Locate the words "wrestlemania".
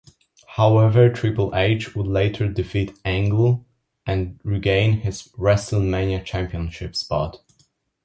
5.37-6.25